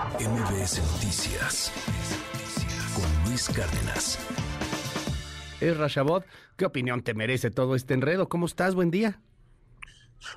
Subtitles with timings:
[0.00, 1.70] MBS Noticias
[2.94, 4.18] con Luis Cárdenas.
[5.60, 6.24] Es Rashabot,
[6.56, 8.26] ¿qué opinión te merece todo este enredo?
[8.26, 8.74] ¿Cómo estás?
[8.74, 9.20] Buen día.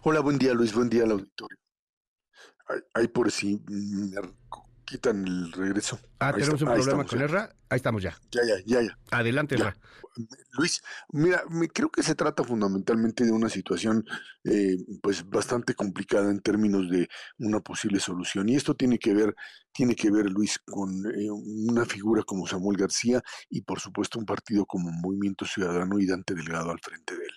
[0.01, 1.57] Hola, buen día Luis, buen día al auditorio.
[2.93, 4.17] Ahí por si me
[4.93, 5.99] quitan el regreso.
[6.19, 7.49] Ah, tenemos un problema con Erra.
[7.67, 8.15] Ahí estamos ya.
[8.31, 8.97] Ya, ya, ya, ya.
[9.09, 9.75] Adelante, Erra.
[10.51, 14.05] Luis, mira, me, creo que se trata fundamentalmente de una situación
[14.43, 18.47] eh, pues bastante complicada en términos de una posible solución.
[18.49, 19.35] Y esto tiene que ver,
[19.73, 24.25] tiene que ver, Luis, con eh, una figura como Samuel García y por supuesto un
[24.25, 27.31] partido como Movimiento Ciudadano y Dante Delgado al frente de él.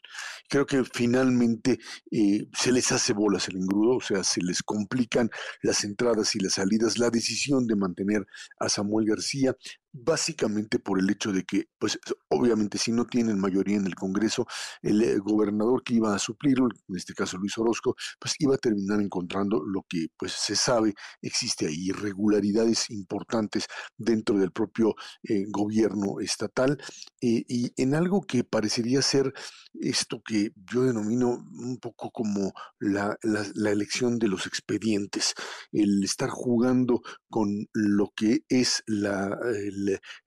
[0.49, 1.79] Creo que finalmente
[2.11, 5.31] eh, se les hace bolas el engrudo, o sea, se les complican
[5.63, 6.99] las entradas y las salidas.
[6.99, 8.27] La decisión de mantener
[8.61, 9.57] a Samuel García
[9.99, 14.47] básicamente por el hecho de que, pues obviamente si no tienen mayoría en el Congreso,
[14.83, 18.59] el eh, gobernador que iba a suplirlo, en este caso Luis Orozco, pues iba a
[18.59, 25.45] terminar encontrando lo que pues se sabe existe ahí, irregularidades importantes dentro del propio eh,
[25.49, 26.79] gobierno estatal
[27.21, 29.33] eh, y en algo que parecería ser
[29.81, 35.35] esto que yo denomino un poco como la, la, elección de los expedientes,
[35.73, 39.39] el estar jugando con lo que es la,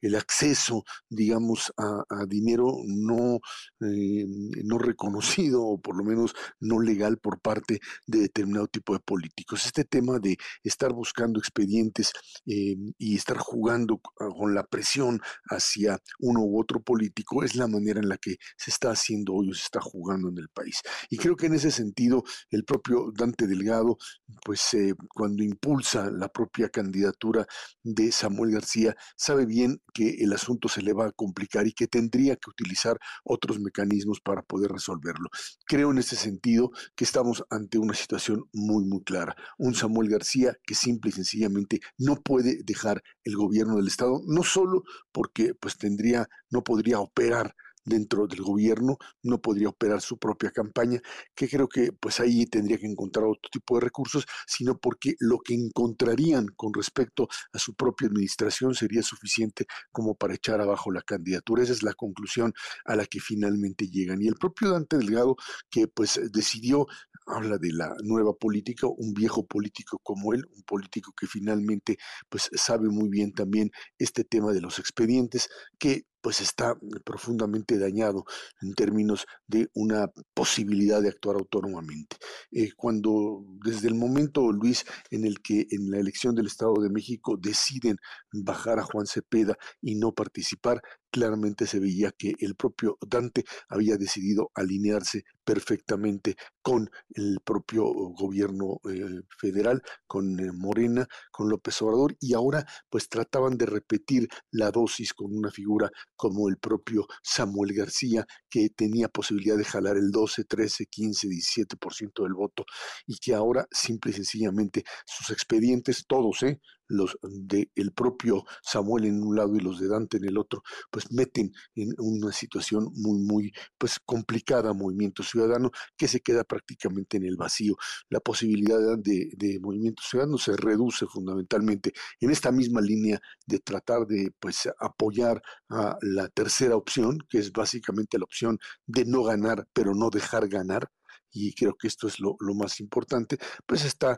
[0.02, 3.40] el, acceso, digamos, a, dinero no,
[3.82, 4.26] eh,
[4.64, 9.66] no reconocido o por lo menos no legal por parte de determinado tipo de políticos.
[9.66, 12.12] Este tema de estar buscando expedientes
[12.46, 18.00] eh, y estar jugando con la presión hacia uno u otro político es la manera
[18.00, 20.82] en la que se está haciendo hoy o se está jugando en el país.
[21.10, 23.98] Y creo que en ese sentido el propio Dante Delgado,
[24.44, 27.48] pues eh, cuando impulsa la propia candidatura
[27.84, 31.88] de Samuel García, sabe bien que el asunto se le va a complicar y que
[31.88, 35.30] tendría que utilizar otros mecanismos para poder resolverlo.
[35.66, 39.36] Creo en ese sentido que estamos ante una situación muy, muy clara.
[39.58, 44.44] Un Samuel García que simple y sencillamente no puede dejar el gobierno del Estado, no
[44.44, 50.52] solo porque pues tendría, no podría operar dentro del gobierno, no podría operar su propia
[50.52, 51.02] campaña,
[51.36, 55.40] que creo que pues ahí tendría que encontrar otro tipo de recursos, sino porque lo
[55.40, 61.02] que encontrarían con respecto a su propia administración sería suficiente como para echar abajo la
[61.02, 61.64] candidatura.
[61.64, 62.54] Esa es la conclusión
[62.86, 64.22] a la que finalmente llegan.
[64.22, 65.36] Y el propio Dante Delgado,
[65.70, 66.88] que pues decidió
[67.30, 71.98] habla de la nueva política, un viejo político como él, un político que finalmente
[72.30, 78.26] pues sabe muy bien también este tema de los expedientes, que pues está profundamente dañado
[78.62, 82.18] en términos de una posibilidad de actuar autónomamente.
[82.52, 86.90] Eh, cuando desde el momento, Luis, en el que en la elección del Estado de
[86.90, 87.98] México deciden
[88.32, 90.82] bajar a Juan Cepeda y no participar,
[91.12, 98.80] claramente se veía que el propio Dante había decidido alinearse perfectamente con el propio gobierno
[98.90, 104.72] eh, federal, con eh, Morena, con López Obrador, y ahora pues trataban de repetir la
[104.72, 110.12] dosis con una figura como el propio Samuel García, que tenía posibilidad de jalar el
[110.12, 112.66] 12, 13, 15, 17% del voto,
[113.08, 116.60] y que ahora simple y sencillamente sus expedientes, todos, ¿eh?
[116.90, 120.64] los de el propio Samuel en un lado y los de Dante en el otro,
[120.92, 127.18] pues meten en una situación muy, muy pues complicada Movimiento Ciudadano que se queda prácticamente
[127.18, 127.76] en el vacío.
[128.10, 134.08] La posibilidad de, de Movimiento Ciudadano se reduce fundamentalmente en esta misma línea de tratar
[134.08, 139.68] de pues apoyar a la tercera opción, que es básicamente la opción de no ganar,
[139.74, 140.90] pero no dejar ganar,
[141.32, 144.18] y creo que esto es lo, más importante, pues está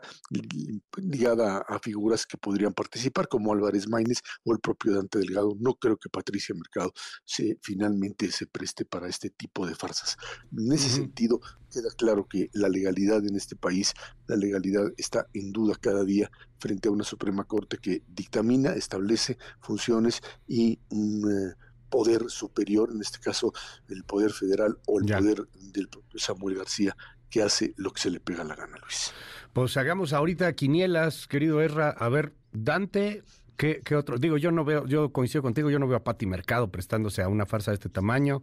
[0.96, 5.54] ligada a, figuras que podrían participar, como Álvarez Maínez o el propio Dante Delgado.
[5.58, 6.92] No creo que Patricia Mercado
[7.24, 10.16] se, finalmente se preste para este tipo de farsas.
[10.56, 13.92] En ese sentido, queda claro que la legalidad en este país,
[14.26, 19.38] la legalidad está en duda cada día frente a una Suprema Corte que dictamina, establece
[19.60, 21.54] funciones y un...
[21.92, 23.52] Poder superior, en este caso
[23.88, 26.96] el poder federal o el poder del propio Samuel García,
[27.28, 29.12] que hace lo que se le pega la gana, Luis.
[29.52, 31.90] Pues hagamos ahorita quinielas, querido Erra.
[31.90, 33.22] A ver, Dante,
[33.58, 34.16] ¿qué, otro?
[34.16, 37.28] Digo, yo no veo, yo coincido contigo, yo no veo a Pati Mercado prestándose a
[37.28, 38.42] una farsa de este tamaño.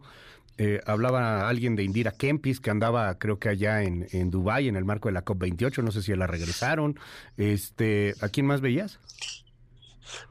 [0.56, 4.76] Eh, hablaba alguien de Indira Kempis, que andaba, creo que allá en, en Dubái, en
[4.76, 6.98] el marco de la COP28, no sé si la regresaron.
[7.36, 9.00] Este, ¿A quién más veías?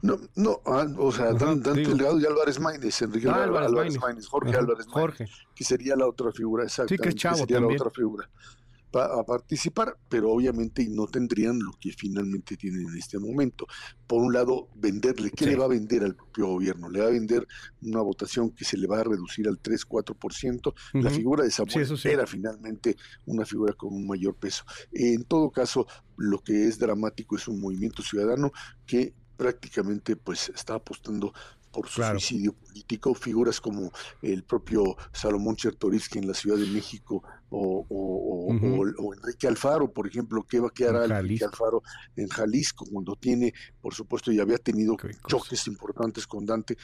[0.02, 4.56] No, no, ah, o sea, Dante Delgado y Álvarez Maínez, Enrique ah, Álvarez, Maínez, Jorge
[4.56, 6.96] Álvarez Maínez, que sería la otra figura, exactamente.
[6.96, 7.78] Sí, que es chavo sería también.
[7.78, 8.30] la otra figura.
[8.92, 13.66] a participar, pero obviamente no tendrían lo que finalmente tienen en este momento.
[14.06, 16.88] Por un lado, venderle, ¿qué le va a vender al propio gobierno?
[16.88, 17.46] Le va a vender
[17.82, 20.74] una votación que se le va a reducir al 3-4%.
[20.94, 22.96] La figura de Samuel era finalmente
[23.26, 24.64] una figura con un mayor peso.
[24.92, 25.86] En todo caso,
[26.16, 28.50] lo que es dramático es un movimiento ciudadano
[28.86, 31.32] que prácticamente pues está apostando
[31.72, 33.90] por su suicidio político, figuras como
[34.20, 40.44] el propio Salomón Chertorivsky en la Ciudad de México o, o, Enrique Alfaro, por ejemplo,
[40.48, 41.82] ¿qué va a quedar Enrique Alfaro
[42.16, 46.76] en Jalisco cuando tiene, por supuesto, ya había tenido choques importantes con Dante,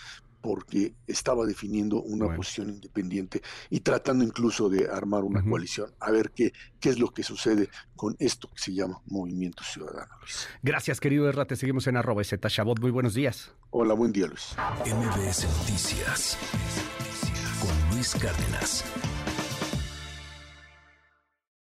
[0.47, 6.31] porque estaba definiendo una posición independiente y tratando incluso de armar una coalición, a ver
[6.31, 10.13] qué, qué es lo que sucede con esto que se llama Movimiento Ciudadano.
[10.63, 12.81] Gracias, querido Erra, te seguimos en arroba Chabot.
[12.81, 13.53] Muy buenos días.
[13.71, 14.55] Hola, buen día, Luis.
[14.85, 16.39] MBS Noticias
[17.61, 18.85] con Luis Cárdenas.